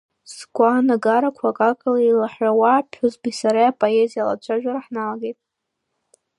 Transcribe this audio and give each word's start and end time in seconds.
Сгәаанагарақәа 0.35 1.47
акакала 1.49 2.01
илаҳәауа, 2.01 2.67
аԥҳәызбеи 2.71 3.37
сареи 3.39 3.69
апоезиа 3.71 4.21
алацәажәара 4.23 4.85
ҳналагеит. 4.85 5.37